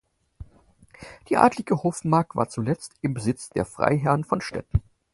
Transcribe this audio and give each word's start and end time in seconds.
Die 1.29 1.37
adelige 1.37 1.83
Hofmark 1.83 2.35
war 2.35 2.49
zuletzt 2.49 2.93
im 3.03 3.13
Besitz 3.13 3.49
der 3.51 3.65
Freiherrn 3.65 4.23
von 4.23 4.41
Stetten. 4.41 4.81